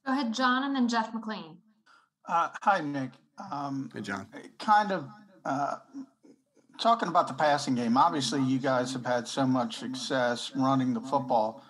Go 0.05 0.13
ahead, 0.13 0.35
John, 0.35 0.65
and 0.65 0.77
then 0.77 0.89
Jeff 0.89 1.13
McLane. 1.13 1.57
Uh, 2.27 2.51
hi, 2.61 2.81
Nick. 2.81 3.11
Um, 3.51 3.91
hey, 3.95 4.03
John. 4.03 4.27
Kind 4.59 4.93
of 4.93 5.09
uh, 5.47 5.77
talking 6.79 7.09
about 7.09 7.29
the 7.29 7.35
passing 7.35 7.75
game. 7.75 7.97
Obviously, 7.97 8.43
you 8.43 8.59
guys 8.59 8.93
have 8.93 9.05
had 9.05 9.27
so 9.29 9.47
much 9.47 9.79
success 9.79 10.53
running 10.55 10.95
the 10.95 11.01
football. 11.01 11.63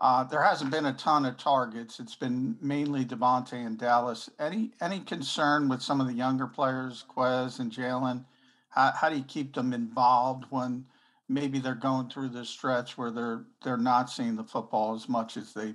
Uh, 0.00 0.24
there 0.24 0.42
hasn't 0.42 0.70
been 0.70 0.86
a 0.86 0.92
ton 0.94 1.24
of 1.24 1.36
targets. 1.36 2.00
It's 2.00 2.16
been 2.16 2.56
mainly 2.60 3.04
DeVonta 3.04 3.52
and 3.52 3.78
Dallas. 3.78 4.28
Any 4.40 4.72
any 4.80 4.98
concern 5.00 5.68
with 5.68 5.80
some 5.80 6.00
of 6.00 6.08
the 6.08 6.12
younger 6.12 6.48
players, 6.48 7.04
Quez 7.14 7.60
and 7.60 7.70
Jalen? 7.70 8.24
How, 8.70 8.92
how 8.92 9.10
do 9.10 9.16
you 9.16 9.22
keep 9.22 9.54
them 9.54 9.72
involved 9.72 10.46
when 10.50 10.86
maybe 11.28 11.60
they're 11.60 11.74
going 11.74 12.08
through 12.08 12.30
this 12.30 12.48
stretch 12.48 12.98
where 12.98 13.12
they're 13.12 13.44
they're 13.62 13.76
not 13.76 14.10
seeing 14.10 14.34
the 14.34 14.42
football 14.42 14.94
as 14.96 15.08
much 15.08 15.36
as 15.36 15.52
they 15.54 15.74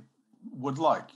would 0.51 0.77
like? 0.77 1.09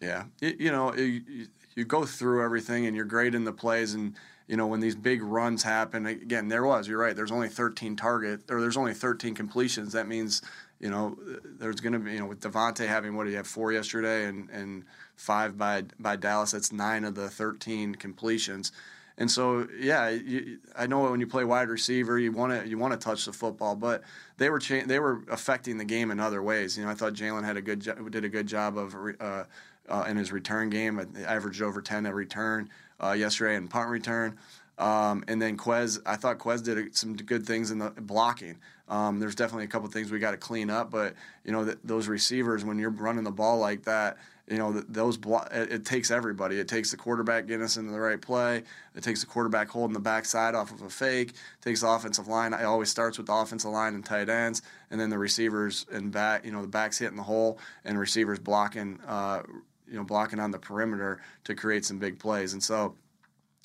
Yeah, 0.00 0.24
you, 0.40 0.56
you 0.58 0.72
know, 0.72 0.92
you, 0.94 1.46
you 1.76 1.84
go 1.84 2.04
through 2.04 2.44
everything 2.44 2.86
and 2.86 2.96
you're 2.96 3.04
great 3.04 3.34
in 3.34 3.44
the 3.44 3.52
plays, 3.52 3.94
and 3.94 4.16
you 4.50 4.56
know 4.56 4.66
when 4.66 4.80
these 4.80 4.96
big 4.96 5.22
runs 5.22 5.62
happen. 5.62 6.06
Again, 6.06 6.48
there 6.48 6.64
was. 6.64 6.88
You're 6.88 6.98
right. 6.98 7.14
There's 7.14 7.30
only 7.30 7.48
13 7.48 7.94
target, 7.94 8.40
or 8.50 8.60
there's 8.60 8.76
only 8.76 8.94
13 8.94 9.32
completions. 9.32 9.92
That 9.92 10.08
means 10.08 10.42
you 10.80 10.90
know 10.90 11.16
there's 11.44 11.76
going 11.76 11.92
to 11.92 12.00
be 12.00 12.14
you 12.14 12.18
know 12.18 12.26
with 12.26 12.40
DeVonta 12.40 12.88
having 12.88 13.16
what 13.16 13.24
do 13.24 13.30
you 13.30 13.36
have 13.36 13.46
four 13.46 13.70
yesterday 13.70 14.24
and 14.24 14.50
and 14.50 14.84
five 15.14 15.56
by 15.56 15.84
by 16.00 16.16
Dallas. 16.16 16.50
That's 16.50 16.72
nine 16.72 17.04
of 17.04 17.14
the 17.14 17.28
13 17.30 17.94
completions. 17.94 18.72
And 19.18 19.30
so, 19.30 19.68
yeah, 19.78 20.08
you, 20.08 20.58
I 20.74 20.86
know 20.86 21.10
when 21.10 21.20
you 21.20 21.26
play 21.26 21.44
wide 21.44 21.68
receiver, 21.68 22.18
you 22.18 22.32
want 22.32 22.52
to 22.52 22.68
you 22.68 22.76
want 22.76 22.92
to 22.92 22.98
touch 22.98 23.26
the 23.26 23.32
football, 23.32 23.76
but 23.76 24.02
they 24.38 24.50
were 24.50 24.58
cha- 24.58 24.84
they 24.84 24.98
were 24.98 25.22
affecting 25.30 25.78
the 25.78 25.84
game 25.84 26.10
in 26.10 26.18
other 26.18 26.42
ways. 26.42 26.76
You 26.76 26.84
know, 26.84 26.90
I 26.90 26.94
thought 26.94 27.12
Jalen 27.12 27.44
had 27.44 27.56
a 27.56 27.62
good 27.62 27.80
jo- 27.80 28.08
did 28.08 28.24
a 28.24 28.28
good 28.28 28.48
job 28.48 28.76
of 28.76 28.96
uh, 29.20 29.44
uh, 29.90 30.04
in 30.08 30.16
his 30.16 30.32
return 30.32 30.70
game. 30.70 30.98
I 30.98 31.20
averaged 31.22 31.62
over 31.62 31.82
10 31.82 32.06
a 32.06 32.14
return 32.14 32.70
uh, 33.02 33.12
yesterday 33.12 33.56
in 33.56 33.68
punt 33.68 33.90
return. 33.90 34.38
Um, 34.78 35.24
and 35.28 35.40
then 35.40 35.58
Quez, 35.58 36.00
I 36.06 36.16
thought 36.16 36.38
Quez 36.38 36.64
did 36.64 36.96
some 36.96 37.14
good 37.14 37.44
things 37.44 37.70
in 37.70 37.78
the 37.78 37.90
blocking. 37.90 38.56
Um, 38.88 39.20
there's 39.20 39.34
definitely 39.34 39.64
a 39.64 39.68
couple 39.68 39.88
things 39.88 40.10
we 40.10 40.18
got 40.18 40.32
to 40.32 40.36
clean 40.36 40.68
up, 40.68 40.90
but 40.90 41.14
you 41.44 41.52
know 41.52 41.64
th- 41.64 41.78
those 41.84 42.08
receivers 42.08 42.64
when 42.64 42.78
you're 42.78 42.90
running 42.90 43.22
the 43.22 43.30
ball 43.30 43.58
like 43.58 43.84
that, 43.84 44.16
you 44.48 44.58
know 44.58 44.72
th- 44.72 44.86
those 44.88 45.16
blo- 45.16 45.46
it, 45.52 45.70
it, 45.70 45.84
takes 45.84 46.10
everybody. 46.10 46.58
It 46.58 46.66
takes 46.66 46.90
the 46.90 46.96
quarterback 46.96 47.46
getting 47.46 47.62
us 47.62 47.76
into 47.76 47.92
the 47.92 48.00
right 48.00 48.20
play. 48.20 48.64
It 48.96 49.04
takes 49.04 49.20
the 49.20 49.26
quarterback 49.26 49.68
holding 49.68 49.92
the 49.92 50.00
backside 50.00 50.56
off 50.56 50.72
of 50.72 50.82
a 50.82 50.90
fake. 50.90 51.30
It 51.30 51.62
takes 51.62 51.82
the 51.82 51.88
offensive 51.88 52.26
line. 52.26 52.52
It 52.52 52.64
always 52.64 52.90
starts 52.90 53.16
with 53.16 53.28
the 53.28 53.34
offensive 53.34 53.70
line 53.70 53.94
and 53.94 54.04
tight 54.04 54.28
ends, 54.28 54.60
and 54.90 55.00
then 55.00 55.08
the 55.08 55.18
receivers 55.18 55.86
and 55.92 56.10
back. 56.10 56.44
You 56.44 56.50
know 56.50 56.62
the 56.62 56.68
backs 56.68 56.98
hitting 56.98 57.16
the 57.16 57.22
hole 57.22 57.60
and 57.84 57.96
receivers 57.96 58.40
blocking. 58.40 58.98
Uh, 59.06 59.42
you 59.90 59.96
know 59.96 60.04
blocking 60.04 60.38
on 60.38 60.50
the 60.50 60.58
perimeter 60.58 61.20
to 61.44 61.54
create 61.54 61.84
some 61.84 61.98
big 61.98 62.18
plays. 62.18 62.52
And 62.52 62.62
so, 62.62 62.94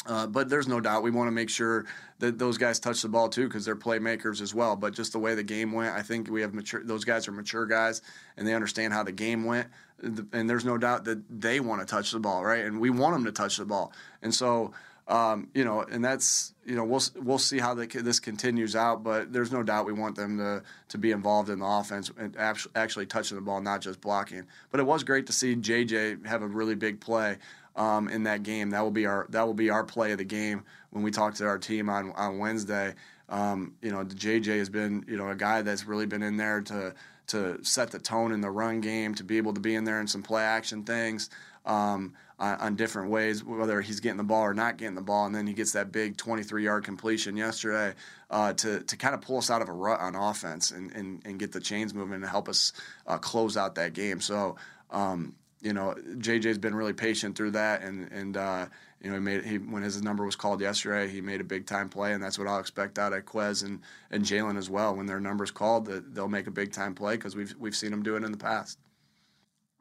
uh, 0.08 0.28
but 0.28 0.50
there's 0.50 0.68
no 0.68 0.80
doubt 0.80 1.04
we 1.04 1.12
want 1.12 1.28
to 1.28 1.32
make 1.32 1.50
sure 1.50 1.86
that 2.20 2.38
those 2.38 2.58
guys 2.58 2.80
touch 2.80 3.02
the 3.02 3.10
ball 3.10 3.30
too 3.30 3.48
because 3.48 3.66
they're 3.66 3.76
playmakers 3.76 4.42
as 4.42 4.54
well. 4.54 4.76
But 4.76 4.94
just 4.94 5.14
the 5.14 5.20
way 5.20 5.36
the 5.36 5.44
game 5.44 5.72
went, 5.72 5.96
I 5.96 6.02
think 6.02 6.30
we 6.30 6.42
have 6.42 6.54
mature. 6.54 6.84
Those 6.84 7.04
guys 7.06 7.28
are 7.28 7.32
mature 7.32 7.66
guys 7.66 8.02
and 8.38 8.48
they 8.48 8.54
understand 8.54 8.94
how 8.94 9.04
the 9.04 9.12
game 9.12 9.46
went. 9.46 9.68
And 10.02 10.50
there's 10.50 10.66
no 10.66 10.78
doubt 10.78 11.06
that 11.06 11.24
they 11.30 11.60
want 11.60 11.82
to 11.82 11.88
touch 11.88 12.12
the 12.12 12.20
ball, 12.20 12.44
right? 12.44 12.66
And 12.66 12.80
we 12.80 12.90
want 12.90 13.16
them 13.16 13.26
to 13.26 13.32
touch 13.32 13.58
the 13.58 13.66
ball. 13.66 13.94
And 14.22 14.34
so 14.34 14.74
um, 15.08 15.50
you 15.54 15.64
know, 15.64 15.82
and 15.82 16.04
that's 16.04 16.54
you 16.66 16.76
know 16.76 16.84
we'll 16.84 17.02
we'll 17.16 17.38
see 17.38 17.60
how 17.60 17.76
this 17.76 18.20
continues 18.20 18.76
out, 18.76 19.04
but 19.04 19.32
there's 19.32 19.52
no 19.52 19.62
doubt 19.62 19.86
we 19.86 19.94
want 19.94 20.16
them 20.16 20.38
to 20.38 20.64
to 20.90 20.98
be 20.98 21.12
involved 21.12 21.50
in 21.50 21.60
the 21.60 21.66
offense 21.66 22.12
and 22.18 22.36
actually, 22.38 22.72
actually 22.76 23.06
touching 23.06 23.36
the 23.36 23.42
ball, 23.42 23.62
not 23.62 23.82
just 23.82 24.02
blocking. 24.02 24.46
But 24.72 24.80
it 24.80 24.84
was 24.84 25.04
great 25.04 25.28
to 25.28 25.34
see 25.34 25.56
JJ 25.56 26.26
have 26.26 26.42
a 26.42 26.48
really 26.48 26.76
big 26.76 27.00
play 27.00 27.38
um, 27.76 28.08
in 28.08 28.24
that 28.24 28.42
game. 28.42 28.72
That 28.72 28.82
will 28.82 28.92
be 28.92 29.06
our 29.06 29.28
that 29.30 29.46
will 29.46 29.54
be 29.54 29.70
our 29.70 29.84
play 29.84 30.12
of 30.12 30.18
the 30.18 30.26
game 30.26 30.64
when 30.90 31.04
we 31.04 31.12
talk 31.12 31.36
to 31.36 31.46
our 31.46 31.60
team 31.60 31.88
on 31.90 32.12
on 32.14 32.40
Wednesday. 32.40 32.96
Um, 33.30 33.74
you 33.84 33.92
know, 33.92 34.04
JJ 34.06 34.58
has 34.58 34.70
been 34.70 35.06
you 35.08 35.18
know 35.18 35.30
a 35.30 35.36
guy 35.36 35.62
that's 35.62 35.86
really 35.86 36.08
been 36.08 36.24
in 36.24 36.38
there 36.38 36.62
to 36.62 36.96
to 37.28 37.64
set 37.64 37.92
the 37.92 38.00
tone 38.00 38.32
in 38.32 38.42
the 38.42 38.50
run 38.50 38.82
game, 38.82 39.16
to 39.16 39.24
be 39.24 39.38
able 39.38 39.54
to 39.54 39.60
be 39.60 39.76
in 39.76 39.84
there 39.84 40.00
in 40.00 40.08
some 40.08 40.24
play 40.24 40.44
action 40.44 40.84
things. 40.84 41.30
Um, 41.66 42.14
on, 42.38 42.60
on, 42.60 42.76
different 42.76 43.10
ways, 43.10 43.44
whether 43.44 43.82
he's 43.82 44.02
getting 44.02 44.18
the 44.18 44.24
ball 44.24 44.44
or 44.44 44.54
not 44.54 44.78
getting 44.78 44.94
the 44.94 45.02
ball, 45.02 45.26
and 45.26 45.34
then 45.34 45.48
he 45.48 45.54
gets 45.54 45.72
that 45.72 45.92
big 45.92 46.18
23-yard 46.18 46.84
completion 46.84 47.38
yesterday 47.38 47.96
uh, 48.30 48.54
to 48.54 48.82
to 48.82 48.98
kind 48.98 49.16
of 49.16 49.22
pull 49.22 49.38
us 49.38 49.50
out 49.50 49.62
of 49.62 49.70
a 49.70 49.72
rut 49.72 50.00
on 50.00 50.16
offense 50.16 50.70
and 50.70 50.92
and, 50.92 51.22
and 51.26 51.40
get 51.40 51.54
the 51.54 51.60
chains 51.60 51.94
moving 51.94 52.16
and 52.16 52.26
help 52.26 52.48
us 52.48 52.74
uh, 53.08 53.18
close 53.18 53.58
out 53.58 53.76
that 53.76 53.94
game. 53.94 54.22
So. 54.22 54.58
Um, 54.92 55.36
you 55.62 55.74
know, 55.74 55.96
JJ's 56.18 56.60
been 56.60 56.76
really 56.76 56.94
patient 56.94 57.36
through 57.36 57.52
that, 57.52 57.82
and 57.82 58.12
and 58.12 58.38
uh, 58.38 58.68
you 59.02 59.10
know, 59.10 59.16
he 59.16 59.22
made 59.22 59.44
he 59.44 59.58
when 59.58 59.82
his 59.82 60.02
number 60.02 60.24
was 60.24 60.36
called 60.36 60.62
yesterday, 60.62 61.08
he 61.08 61.22
made 61.22 61.42
a 61.42 61.44
big 61.44 61.66
time 61.66 61.90
play, 61.90 62.14
and 62.14 62.24
that's 62.24 62.38
what 62.38 62.48
I'll 62.48 62.60
expect 62.60 63.00
out 63.00 63.14
of 63.14 63.26
Quez 63.26 63.64
and 63.64 63.82
and 64.12 64.24
Jalen 64.24 64.58
as 64.58 64.70
well. 64.70 64.96
When 64.96 65.08
their 65.08 65.20
numbers 65.20 65.50
called, 65.50 65.88
they'll 65.88 66.28
make 66.28 66.46
a 66.46 66.52
big 66.52 66.72
time 66.72 66.94
play 66.94 67.16
because 67.16 67.36
we've 67.36 67.56
we've 67.58 67.76
seen 67.76 67.92
them 67.92 68.04
do 68.04 68.16
it 68.16 68.24
in 68.24 68.32
the 68.32 68.38
past. 68.38 68.78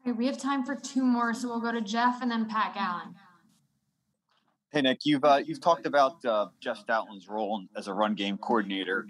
Okay, 0.05 0.11
we 0.11 0.27
have 0.27 0.37
time 0.37 0.63
for 0.63 0.75
two 0.75 1.03
more, 1.03 1.33
so 1.33 1.47
we'll 1.47 1.59
go 1.59 1.71
to 1.71 1.81
Jeff 1.81 2.21
and 2.21 2.29
then 2.29 2.45
Pat 2.45 2.75
Gallen. 2.75 3.15
Hey 4.71 4.81
Nick, 4.81 4.99
you've 5.03 5.23
uh, 5.23 5.41
you've 5.43 5.61
talked 5.61 5.87
about 5.87 6.23
uh, 6.23 6.47
Jeff 6.59 6.85
Stoutland's 6.85 7.27
role 7.27 7.63
as 7.75 7.87
a 7.87 7.93
run 7.93 8.13
game 8.13 8.37
coordinator 8.37 9.07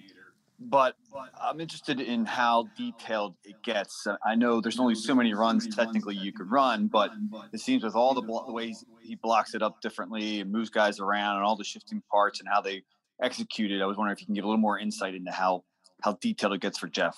but 0.60 0.96
I'm 1.42 1.60
interested 1.60 2.00
in 2.00 2.26
how 2.26 2.70
detailed 2.78 3.36
it 3.44 3.62
gets. 3.64 4.08
I 4.26 4.36
know 4.36 4.62
there's 4.62 4.80
only 4.80 4.96
so 4.96 5.14
many 5.14 5.34
runs 5.34 5.74
technically 5.74 6.16
you 6.16 6.32
could 6.32 6.50
run, 6.50 6.88
but 6.88 7.12
it 7.52 7.60
seems 7.60 7.84
with 7.84 7.96
all 7.96 8.14
the, 8.14 8.22
blo- 8.22 8.46
the 8.46 8.54
ways 8.54 8.86
he 9.02 9.16
blocks 9.16 9.54
it 9.54 9.62
up 9.62 9.82
differently 9.82 10.42
and 10.42 10.52
moves 10.52 10.70
guys 10.70 11.00
around 11.00 11.38
and 11.38 11.46
all 11.46 11.56
the 11.56 11.64
shifting 11.64 12.02
parts 12.12 12.40
and 12.40 12.48
how 12.50 12.62
they 12.62 12.84
execute 13.22 13.72
it, 13.72 13.82
I 13.82 13.86
was 13.86 13.98
wondering 13.98 14.16
if 14.16 14.22
you 14.22 14.28
can 14.28 14.36
give 14.36 14.44
a 14.44 14.48
little 14.48 14.62
more 14.62 14.80
insight 14.80 15.16
into 15.16 15.32
how 15.32 15.64
how 16.02 16.14
detailed 16.22 16.54
it 16.54 16.62
gets 16.62 16.78
for 16.78 16.88
Jeff. 16.88 17.18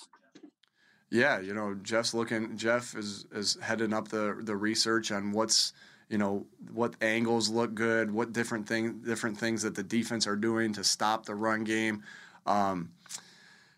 Yeah, 1.10 1.40
you 1.40 1.54
know, 1.54 1.74
Jeff's 1.82 2.12
looking. 2.12 2.56
Jeff 2.56 2.94
is 2.96 3.26
is 3.32 3.56
heading 3.62 3.92
up 3.92 4.08
the 4.08 4.38
the 4.40 4.56
research 4.56 5.10
on 5.10 5.32
what's 5.32 5.72
you 6.08 6.18
know 6.18 6.46
what 6.72 6.94
angles 7.00 7.48
look 7.48 7.74
good, 7.74 8.10
what 8.10 8.32
different 8.32 8.68
thing 8.68 9.00
different 9.00 9.38
things 9.38 9.62
that 9.62 9.74
the 9.74 9.82
defense 9.82 10.26
are 10.26 10.36
doing 10.36 10.72
to 10.74 10.84
stop 10.84 11.24
the 11.24 11.34
run 11.34 11.64
game. 11.64 12.02
Um, 12.46 12.90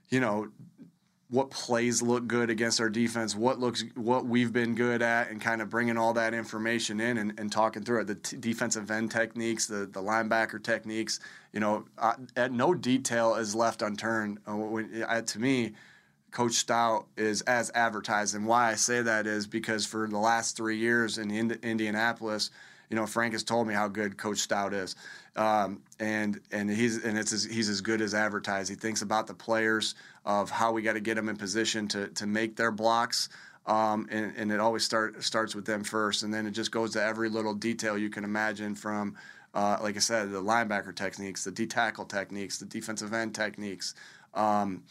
you 0.09 0.19
know, 0.19 0.49
what 1.29 1.51
plays 1.51 2.03
look 2.03 2.27
good 2.27 2.51
against 2.51 2.81
our 2.81 2.91
defense, 2.91 3.37
what 3.37 3.61
looks 3.61 3.85
what 3.95 4.27
we've 4.27 4.53
been 4.53 4.75
good 4.75 5.01
at, 5.01 5.31
and 5.31 5.41
kind 5.41 5.63
of 5.63 5.71
bringing 5.71 5.97
all 5.97 6.13
that 6.15 6.35
information 6.35 7.01
in 7.01 7.17
and, 7.17 7.39
and 7.39 7.53
talking 7.53 7.85
through 7.85 8.01
it. 8.01 8.07
The 8.09 8.17
t- 8.17 8.37
defensive 8.39 8.91
end 8.91 9.13
techniques, 9.13 9.67
the 9.67 9.87
the 9.87 10.03
linebacker 10.03 10.63
techniques. 10.63 11.21
You 11.53 11.61
know, 11.61 11.85
uh, 11.97 12.15
at 12.37 12.51
no 12.53 12.75
detail 12.75 13.37
is 13.37 13.55
left 13.55 13.83
unturned. 13.83 14.39
Uh, 14.49 14.57
when, 14.57 15.05
uh, 15.05 15.23
to 15.23 15.39
me, 15.39 15.73
Coach 16.31 16.53
Stout 16.53 17.07
is 17.17 17.43
as 17.43 17.71
advertised, 17.75 18.35
and 18.35 18.47
why 18.47 18.71
I 18.71 18.75
say 18.75 19.03
that 19.03 19.27
is 19.27 19.47
because 19.47 19.87
for 19.87 20.09
the 20.09 20.19
last 20.19 20.57
three 20.57 20.77
years 20.77 21.19
in 21.19 21.31
Indianapolis, 21.31 22.51
you 22.89 22.97
know, 22.97 23.07
Frank 23.07 23.33
has 23.33 23.45
told 23.45 23.67
me 23.67 23.75
how 23.75 23.89
good 23.89 24.17
Coach 24.17 24.39
Stout 24.39 24.75
is. 24.75 24.97
Um, 25.37 25.81
and 26.01 26.41
and 26.51 26.69
he's 26.69 27.05
and 27.05 27.17
it's 27.17 27.33
as, 27.33 27.45
he's 27.45 27.69
as 27.69 27.81
good 27.81 28.01
as 28.01 28.15
advertised. 28.15 28.69
He 28.69 28.75
thinks 28.75 29.03
about 29.03 29.27
the 29.27 29.35
players 29.35 29.95
of 30.25 30.51
how 30.51 30.73
we 30.73 30.83
got 30.83 30.95
to 30.95 31.01
get 31.01 31.15
them 31.15 31.29
in 31.29 31.37
position 31.37 31.87
to 31.89 32.09
to 32.09 32.27
make 32.27 32.57
their 32.57 32.73
blocks. 32.73 33.29
Um, 33.67 34.09
and, 34.11 34.33
and, 34.37 34.51
it 34.51 34.59
always 34.59 34.85
start 34.85 35.23
starts 35.23 35.55
with 35.55 35.67
them 35.67 35.85
first, 35.85 36.23
and 36.23 36.33
then 36.35 36.47
it 36.47 36.53
just 36.53 36.73
goes 36.73 36.93
to 36.95 37.03
every 37.03 37.29
little 37.29 37.55
detail 37.55 37.97
you 37.97 38.09
can 38.09 38.25
imagine 38.25 38.75
from, 38.75 39.17
uh, 39.55 39.77
like 39.83 39.97
I 39.97 40.01
said, 40.01 40.33
the 40.33 40.43
linebacker 40.43 40.97
techniques, 40.97 41.45
the 41.45 41.53
D 41.53 41.67
tackle 41.67 42.07
techniques, 42.07 42.59
the 42.59 42.65
defensive 42.65 43.13
end 43.13 43.35
techniques. 43.35 43.95
Um, 44.35 44.83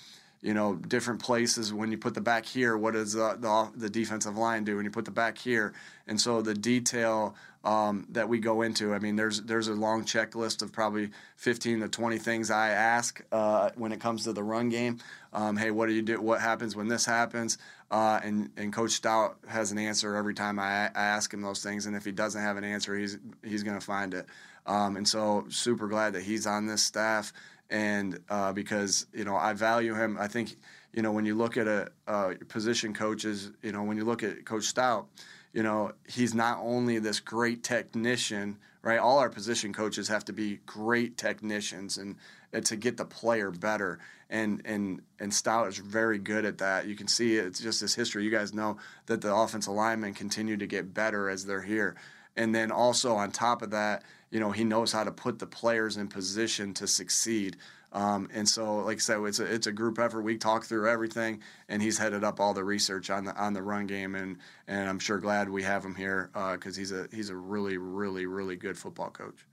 you 0.41 0.53
know, 0.53 0.75
different 0.75 1.21
places. 1.21 1.73
When 1.73 1.91
you 1.91 1.97
put 1.97 2.13
the 2.13 2.21
back 2.21 2.45
here, 2.45 2.77
what 2.77 2.93
does 2.93 3.13
the, 3.13 3.37
the, 3.39 3.71
the 3.75 3.89
defensive 3.89 4.37
line 4.37 4.63
do? 4.63 4.77
When 4.77 4.85
you 4.85 4.91
put 4.91 5.05
the 5.05 5.11
back 5.11 5.37
here, 5.37 5.73
and 6.07 6.19
so 6.19 6.41
the 6.41 6.53
detail 6.53 7.35
um, 7.63 8.07
that 8.11 8.29
we 8.29 8.39
go 8.39 8.61
into. 8.61 8.93
I 8.93 8.99
mean, 8.99 9.15
there's 9.15 9.41
there's 9.41 9.67
a 9.67 9.73
long 9.73 10.05
checklist 10.05 10.61
of 10.61 10.71
probably 10.71 11.09
15 11.37 11.81
to 11.81 11.89
20 11.89 12.17
things 12.17 12.51
I 12.51 12.69
ask 12.69 13.21
uh, 13.31 13.71
when 13.75 13.91
it 13.91 13.99
comes 13.99 14.23
to 14.23 14.33
the 14.33 14.43
run 14.43 14.69
game. 14.69 14.99
Um, 15.33 15.57
hey, 15.57 15.71
what 15.71 15.87
do 15.87 15.93
you 15.93 16.01
do? 16.01 16.21
What 16.21 16.41
happens 16.41 16.75
when 16.75 16.87
this 16.87 17.05
happens? 17.05 17.57
Uh, 17.91 18.19
and 18.23 18.49
and 18.55 18.71
Coach 18.71 18.91
Stout 18.91 19.37
has 19.47 19.71
an 19.71 19.77
answer 19.77 20.15
every 20.15 20.33
time 20.33 20.59
I, 20.59 20.87
I, 20.87 20.91
ask 20.95 21.33
him 21.33 21.41
those 21.41 21.61
things. 21.61 21.85
And 21.85 21.95
if 21.95 22.05
he 22.05 22.11
doesn't 22.11 22.41
have 22.41 22.55
an 22.55 22.63
answer, 22.63 22.95
he's 22.95 23.17
he's 23.43 23.63
going 23.63 23.79
to 23.79 23.85
find 23.85 24.13
it. 24.13 24.27
Um, 24.65 24.95
and 24.95 25.07
so 25.07 25.45
super 25.49 25.87
glad 25.87 26.13
that 26.13 26.21
he's 26.21 26.45
on 26.45 26.67
this 26.67 26.83
staff. 26.83 27.33
And 27.69 28.19
uh, 28.29 28.53
because 28.53 29.05
you 29.13 29.25
know 29.25 29.35
I 29.35 29.53
value 29.53 29.93
him, 29.93 30.17
I 30.19 30.27
think 30.27 30.55
you 30.93 31.01
know 31.01 31.11
when 31.11 31.25
you 31.25 31.35
look 31.35 31.57
at 31.57 31.67
a 31.67 31.89
uh, 32.07 32.33
position 32.47 32.93
coaches, 32.93 33.51
you 33.61 33.71
know 33.71 33.83
when 33.83 33.97
you 33.97 34.05
look 34.05 34.23
at 34.23 34.45
Coach 34.45 34.63
Stout 34.63 35.07
you 35.53 35.63
know, 35.63 35.93
he's 36.07 36.33
not 36.33 36.59
only 36.61 36.99
this 36.99 37.19
great 37.19 37.63
technician, 37.63 38.57
right? 38.81 38.99
All 38.99 39.19
our 39.19 39.29
position 39.29 39.73
coaches 39.73 40.07
have 40.07 40.25
to 40.25 40.33
be 40.33 40.59
great 40.65 41.17
technicians 41.17 41.97
and, 41.97 42.17
and 42.53 42.65
to 42.67 42.75
get 42.75 42.97
the 42.97 43.05
player 43.05 43.51
better. 43.51 43.99
And 44.29 44.61
and 44.63 45.01
and 45.19 45.33
Stout 45.33 45.67
is 45.67 45.79
very 45.79 46.19
good 46.19 46.45
at 46.45 46.59
that. 46.59 46.85
You 46.85 46.95
can 46.95 47.07
see 47.07 47.37
it. 47.37 47.47
it's 47.47 47.59
just 47.59 47.81
his 47.81 47.95
history. 47.95 48.23
You 48.23 48.29
guys 48.29 48.53
know 48.53 48.77
that 49.07 49.21
the 49.21 49.33
offensive 49.33 49.73
linemen 49.73 50.13
continue 50.13 50.55
to 50.57 50.67
get 50.67 50.93
better 50.93 51.29
as 51.29 51.45
they're 51.45 51.63
here. 51.63 51.95
And 52.39 52.55
then 52.55 52.71
also 52.71 53.15
on 53.15 53.31
top 53.31 53.61
of 53.61 53.71
that, 53.71 54.03
you 54.31 54.39
know, 54.39 54.49
he 54.49 54.63
knows 54.63 54.93
how 54.93 55.03
to 55.03 55.11
put 55.11 55.39
the 55.39 55.45
players 55.45 55.97
in 55.97 56.07
position 56.07 56.73
to 56.75 56.87
succeed. 56.87 57.57
Um, 57.91 58.29
and 58.33 58.47
so, 58.47 58.77
like 58.77 58.97
I 58.97 58.99
said, 58.99 59.19
it's 59.23 59.39
a 59.39 59.45
it's 59.45 59.67
a 59.67 59.73
group 59.73 59.99
effort. 59.99 60.21
We 60.21 60.37
talk 60.37 60.63
through 60.63 60.87
everything, 60.87 61.41
and 61.67 61.81
he's 61.81 61.97
headed 61.97 62.23
up 62.23 62.39
all 62.39 62.53
the 62.53 62.63
research 62.63 63.09
on 63.09 63.25
the 63.25 63.35
on 63.35 63.51
the 63.53 63.61
run 63.61 63.87
game, 63.87 64.15
and 64.15 64.37
and 64.67 64.87
I'm 64.87 64.99
sure 64.99 65.17
glad 65.17 65.49
we 65.49 65.63
have 65.63 65.83
him 65.83 65.95
here 65.95 66.29
because 66.53 66.77
uh, 66.77 66.79
he's 66.79 66.91
a 66.93 67.07
he's 67.11 67.29
a 67.29 67.35
really 67.35 67.77
really 67.77 68.25
really 68.25 68.55
good 68.55 68.77
football 68.77 69.09
coach. 69.09 69.45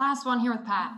Last 0.00 0.24
one 0.24 0.38
here 0.38 0.52
with 0.52 0.64
Pat. 0.64 0.92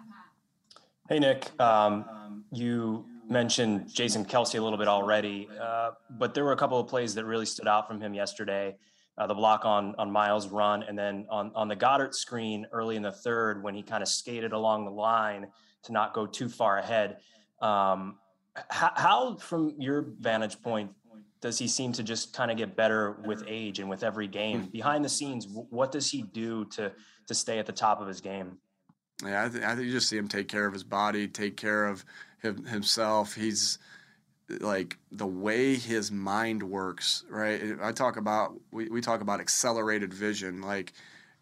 Hey 1.09 1.19
Nick, 1.19 1.51
um, 1.61 2.45
you 2.53 3.05
mentioned 3.29 3.93
Jason 3.93 4.25
Kelce 4.25 4.59
a 4.59 4.63
little 4.63 4.79
bit 4.79 4.87
already, 4.87 5.49
uh, 5.61 5.93
but 6.11 6.35
there 6.35 6.45
were 6.45 6.53
a 6.53 6.57
couple 6.57 6.79
of 6.79 6.87
plays 6.87 7.15
that 7.15 7.25
really 7.25 7.47
stood 7.47 7.67
out 7.67 7.89
from 7.89 8.01
him 8.01 8.15
yesterday. 8.15 8.77
Uh, 9.21 9.27
the 9.27 9.35
block 9.35 9.67
on 9.67 9.95
on 9.99 10.11
Miles' 10.11 10.49
run, 10.49 10.83
and 10.83 10.99
then 10.99 11.27
on 11.29 11.53
on 11.55 11.69
the 11.69 11.77
Goedert 11.77 12.15
screen 12.15 12.67
early 12.73 12.97
in 12.97 13.03
the 13.03 13.13
third 13.13 13.63
when 13.63 13.75
he 13.75 13.83
kind 13.83 14.03
of 14.03 14.09
skated 14.09 14.55
along 14.55 14.87
the 14.87 14.91
line 14.91 15.47
to 15.83 15.93
not 15.93 16.15
go 16.15 16.25
too 16.25 16.49
far 16.49 16.79
ahead. 16.79 17.19
Um, 17.61 18.17
how, 18.71 18.93
how, 18.97 19.37
from 19.37 19.75
your 19.79 20.07
vantage 20.19 20.63
point, 20.63 20.93
does 21.43 21.59
he 21.59 21.69
seem 21.69 21.93
to 21.93 22.03
just 22.03 22.33
kind 22.33 22.51
of 22.51 22.57
get 22.57 22.77
better 22.77 23.19
with 23.27 23.45
age 23.47 23.79
and 23.79 23.91
with 23.91 24.03
every 24.03 24.27
game? 24.27 24.63
Hmm. 24.63 24.71
Behind 24.71 25.05
the 25.05 25.11
scenes, 25.11 25.47
what 25.47 25.93
does 25.93 26.11
he 26.11 26.23
do 26.23 26.65
to 26.77 26.91
to 27.27 27.35
stay 27.35 27.59
at 27.59 27.67
the 27.67 27.73
top 27.73 28.01
of 28.01 28.09
his 28.09 28.23
game? 28.23 28.57
Yeah, 29.23 29.45
I, 29.45 29.49
th- 29.51 29.63
I 29.63 29.75
think 29.75 29.87
you 29.87 29.93
just 29.93 30.09
see 30.09 30.17
him 30.17 30.29
take 30.29 30.49
care 30.49 30.65
of 30.65 30.73
his 30.73 30.83
body, 30.83 31.29
take 31.29 31.59
care 31.59 31.85
of 31.85 32.07
him, 32.43 32.65
himself. 32.65 33.35
He's 33.35 33.79
like 34.61 34.99
the 35.13 35.27
way 35.27 35.77
his 35.77 36.11
mind 36.11 36.63
works, 36.63 37.25
right? 37.29 37.77
I 37.81 37.93
talk 37.93 38.17
about 38.17 38.55
we, 38.73 38.89
we 38.89 39.01
talk 39.01 39.21
about 39.21 39.41
accelerated 39.41 40.13
vision, 40.13 40.63
like 40.63 40.93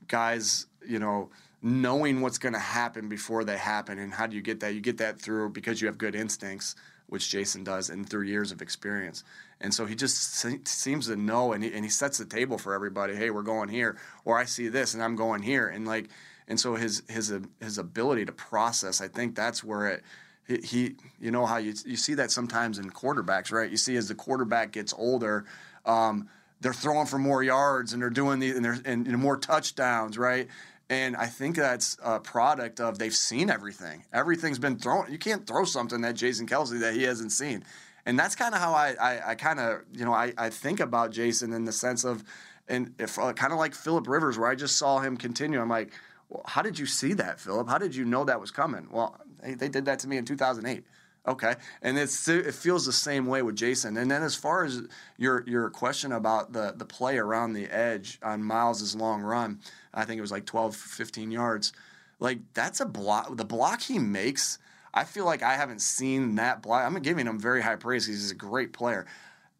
guys, 0.06 0.66
you 0.86 0.98
know, 0.98 1.30
knowing 1.62 2.20
what's 2.20 2.38
going 2.38 2.52
to 2.52 2.58
happen 2.58 3.08
before 3.08 3.44
they 3.44 3.56
happen. 3.56 3.98
And 3.98 4.12
how 4.12 4.26
do 4.26 4.36
you 4.36 4.42
get 4.42 4.60
that? 4.60 4.74
You 4.74 4.80
get 4.80 4.98
that 4.98 5.20
through 5.20 5.50
because 5.50 5.80
you 5.80 5.86
have 5.86 5.98
good 5.98 6.14
instincts, 6.14 6.74
which 7.06 7.30
Jason 7.30 7.64
does, 7.64 7.90
and 7.90 8.08
through 8.08 8.22
years 8.22 8.52
of 8.52 8.62
experience. 8.62 9.24
And 9.60 9.74
so 9.74 9.86
he 9.86 9.94
just 9.94 10.34
se- 10.34 10.60
seems 10.64 11.08
to 11.08 11.16
know, 11.16 11.52
and 11.52 11.64
he, 11.64 11.72
and 11.72 11.84
he 11.84 11.90
sets 11.90 12.18
the 12.18 12.24
table 12.24 12.58
for 12.58 12.74
everybody. 12.74 13.14
Hey, 13.14 13.30
we're 13.30 13.42
going 13.42 13.68
here, 13.68 13.98
or 14.24 14.38
I 14.38 14.44
see 14.44 14.68
this, 14.68 14.94
and 14.94 15.02
I'm 15.02 15.16
going 15.16 15.42
here, 15.42 15.68
and 15.68 15.86
like, 15.86 16.08
and 16.46 16.58
so 16.58 16.76
his 16.76 17.02
his 17.08 17.32
his 17.60 17.78
ability 17.78 18.24
to 18.26 18.32
process, 18.32 19.00
I 19.00 19.08
think 19.08 19.34
that's 19.34 19.64
where 19.64 19.88
it. 19.88 20.04
He, 20.48 20.96
you 21.20 21.30
know 21.30 21.44
how 21.44 21.58
you 21.58 21.74
you 21.84 21.96
see 21.96 22.14
that 22.14 22.30
sometimes 22.30 22.78
in 22.78 22.90
quarterbacks, 22.90 23.52
right? 23.52 23.70
You 23.70 23.76
see 23.76 23.96
as 23.96 24.08
the 24.08 24.14
quarterback 24.14 24.72
gets 24.72 24.94
older. 24.96 25.44
Um, 25.84 26.28
they're 26.60 26.72
throwing 26.72 27.06
for 27.06 27.18
more 27.18 27.42
yards 27.42 27.92
and 27.92 28.02
they're 28.02 28.10
doing 28.10 28.40
the 28.40 28.50
and 28.50 28.64
they're 28.64 28.78
and, 28.84 29.06
and 29.06 29.18
more 29.18 29.36
touchdowns, 29.36 30.16
right? 30.16 30.48
And 30.90 31.16
I 31.16 31.26
think 31.26 31.56
that's 31.56 31.98
a 32.02 32.18
product 32.18 32.80
of 32.80 32.98
they've 32.98 33.14
seen 33.14 33.50
everything. 33.50 34.04
Everything's 34.12 34.58
been 34.58 34.78
thrown. 34.78 35.12
You 35.12 35.18
can't 35.18 35.46
throw 35.46 35.64
something 35.64 36.00
that 36.00 36.14
Jason 36.14 36.46
Kelce 36.46 36.80
that 36.80 36.94
he 36.94 37.02
hasn't 37.02 37.32
seen. 37.32 37.62
And 38.06 38.18
that's 38.18 38.34
kind 38.34 38.54
of 38.54 38.60
how 38.60 38.72
I, 38.72 38.94
I, 38.98 39.30
I 39.30 39.34
kind 39.34 39.60
of, 39.60 39.82
you 39.92 40.06
know, 40.06 40.14
I, 40.14 40.32
I 40.38 40.48
think 40.48 40.80
about 40.80 41.10
Jason 41.10 41.52
in 41.52 41.66
the 41.66 41.72
sense 41.72 42.04
of, 42.04 42.24
and 42.66 42.94
if 42.98 43.18
uh, 43.18 43.34
kind 43.34 43.52
of 43.52 43.58
like 43.58 43.74
Philip 43.74 44.08
Rivers, 44.08 44.38
where 44.38 44.48
I 44.48 44.54
just 44.54 44.76
saw 44.76 44.98
him 45.00 45.18
continue. 45.18 45.60
I'm 45.60 45.68
like, 45.68 45.92
well, 46.30 46.42
how 46.46 46.62
did 46.62 46.78
you 46.78 46.86
see 46.86 47.12
that, 47.14 47.38
Philip? 47.38 47.68
How 47.68 47.76
did 47.76 47.94
you 47.94 48.06
know 48.06 48.24
that 48.24 48.40
was 48.40 48.50
coming? 48.50 48.88
Well, 48.90 49.20
they, 49.42 49.54
they 49.54 49.68
did 49.68 49.84
that 49.86 49.98
to 50.00 50.08
me 50.08 50.16
in 50.16 50.24
2008. 50.24 50.84
Okay, 51.26 51.56
and 51.82 51.98
it's 51.98 52.26
it 52.28 52.54
feels 52.54 52.86
the 52.86 52.92
same 52.92 53.26
way 53.26 53.42
with 53.42 53.54
Jason. 53.54 53.98
And 53.98 54.10
then 54.10 54.22
as 54.22 54.34
far 54.34 54.64
as 54.64 54.82
your 55.18 55.44
your 55.46 55.68
question 55.68 56.12
about 56.12 56.52
the 56.52 56.72
the 56.74 56.86
play 56.86 57.18
around 57.18 57.52
the 57.52 57.66
edge 57.66 58.18
on 58.22 58.42
Miles's 58.42 58.96
long 58.96 59.20
run, 59.20 59.60
I 59.92 60.04
think 60.06 60.18
it 60.18 60.22
was 60.22 60.32
like 60.32 60.46
12, 60.46 60.74
15 60.74 61.30
yards. 61.30 61.72
Like 62.18 62.38
that's 62.54 62.80
a 62.80 62.86
block. 62.86 63.36
The 63.36 63.44
block 63.44 63.82
he 63.82 63.98
makes, 63.98 64.58
I 64.94 65.04
feel 65.04 65.26
like 65.26 65.42
I 65.42 65.54
haven't 65.54 65.82
seen 65.82 66.36
that 66.36 66.62
block. 66.62 66.86
I'm 66.86 66.94
giving 67.02 67.26
him 67.26 67.38
very 67.38 67.60
high 67.60 67.76
praise. 67.76 68.06
He's 68.06 68.30
a 68.30 68.34
great 68.34 68.72
player. 68.72 69.04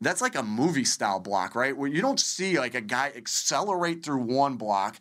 that's 0.01 0.23
like 0.23 0.37
a 0.37 0.43
movie 0.43 0.85
style 0.85 1.21
block, 1.21 1.55
right? 1.55 1.77
Where 1.77 1.89
you 1.89 2.01
don't 2.01 2.21
see 2.21 2.59
like 2.59 2.75
a 2.75 2.81
guy 2.81 3.13
accelerate 3.15 4.05
through 4.05 4.23
one 4.23 4.57
block 4.57 5.01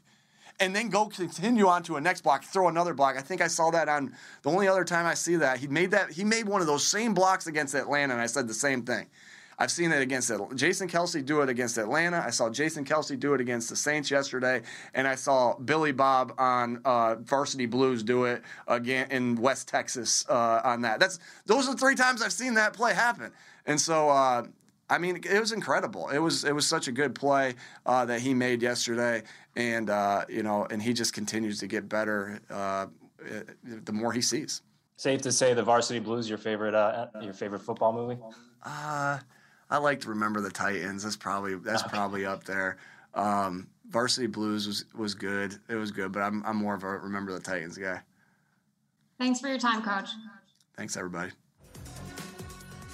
and 0.60 0.76
then 0.76 0.90
go 0.90 1.06
continue 1.06 1.68
on 1.68 1.84
to 1.84 1.96
a 1.98 2.02
next 2.02 2.22
block, 2.22 2.44
throw 2.44 2.68
another 2.68 2.94
block. 2.94 3.16
I 3.18 3.22
think 3.22 3.42
I 3.42 3.48
saw 3.48 3.70
that 3.72 3.88
on 3.88 4.14
the 4.42 4.50
only 4.50 4.68
other 4.68 4.84
time 4.84 5.06
I 5.06 5.14
see 5.14 5.36
that 5.38 5.60
he 5.60 5.68
made 5.68 5.92
that 5.92 6.12
he 6.12 6.24
made 6.24 6.48
one 6.48 6.62
of 6.62 6.68
those 6.68 6.86
same 6.86 7.14
blocks 7.14 7.48
against 7.48 7.76
Atlanta, 7.76 8.14
and 8.14 8.22
I 8.22 8.26
said 8.26 8.48
the 8.48 8.54
same 8.54 8.84
thing. 8.84 9.08
I've 9.60 9.72
seen 9.72 9.92
it 9.92 10.02
against 10.04 10.32
Jason 10.54 10.88
Kelce 10.88 11.26
do 11.26 11.42
it 11.42 11.50
against 11.50 11.80
Atlanta. 11.80 12.24
I 12.24 12.30
saw 12.30 12.48
Jason 12.50 12.86
Kelce 12.86 13.20
do 13.20 13.34
it 13.34 13.42
against 13.42 13.70
the 13.70 13.76
Saints 13.76 14.12
yesterday, 14.12 14.62
and 14.94 15.08
I 15.08 15.16
saw 15.16 15.58
Billy 15.58 15.92
Bob 15.92 16.34
on 16.38 16.80
uh, 16.86 17.16
Varsity 17.16 17.66
Blues 17.66 18.04
do 18.04 18.26
it 18.26 18.44
again 18.68 19.08
in 19.10 19.36
West 19.36 19.68
Texas 19.68 20.26
uh, 20.30 20.62
on 20.64 20.82
that. 20.82 21.00
That's 21.00 21.18
those 21.48 21.68
are 21.68 21.72
the 21.72 21.80
three 21.80 21.96
times 21.96 22.22
I've 22.22 22.34
seen 22.34 22.54
that 22.56 22.74
play 22.74 22.94
happen, 22.94 23.32
and 23.66 23.80
so. 23.80 24.10
Uh, 24.10 24.44
I 24.90 25.00
mean, 25.00 25.18
it 25.18 25.40
was 25.40 25.52
incredible. 25.52 26.08
It 26.08 26.20
was 26.20 26.46
it 26.46 26.56
was 26.56 26.66
such 26.66 26.88
a 26.88 26.94
good 26.94 27.14
play 27.14 27.56
uh, 27.86 28.06
that 28.06 28.22
he 28.22 28.34
made 28.34 28.62
yesterday, 28.62 29.24
and 29.58 29.90
uh, 29.90 30.24
you 30.30 30.44
know, 30.44 30.66
and 30.70 30.82
he 30.82 30.94
just 30.94 31.14
continues 31.14 31.60
to 31.60 31.68
get 31.68 31.90
better 31.90 32.40
uh, 32.50 32.86
the 33.64 33.92
more 33.92 34.14
he 34.14 34.22
sees. 34.22 34.62
Safe 34.96 35.22
to 35.24 35.32
say, 35.32 35.54
the 35.54 35.64
Varsity 35.64 36.00
Blues 36.00 36.30
your 36.30 36.38
favorite 36.38 36.74
your 37.22 37.34
favorite 37.34 37.62
football 37.62 37.92
movie? 37.92 38.18
Uh 38.64 39.20
I 39.70 39.78
like 39.80 40.00
to 40.02 40.10
remember 40.10 40.40
the 40.40 40.50
Titans. 40.50 41.04
That's 41.04 41.18
probably 41.18 41.56
that's 41.56 41.84
probably 41.90 42.26
up 42.26 42.44
there. 42.46 42.78
Um, 43.14 43.68
Varsity 43.90 44.28
Blues 44.28 44.68
was 44.68 44.86
was 44.96 45.14
good. 45.14 45.56
It 45.68 45.76
was 45.76 45.92
good, 45.92 46.12
but 46.12 46.22
I'm 46.22 46.44
I'm 46.46 46.58
more 46.58 46.76
of 46.76 46.84
a 46.84 46.88
remember 47.00 47.34
the 47.34 47.40
Titans 47.40 47.78
guy. 47.78 48.02
Thanks 49.20 49.40
for 49.40 49.48
your 49.48 49.58
time, 49.58 49.82
Coach. 49.82 50.10
Thanks, 50.76 50.96
everybody. 50.96 51.32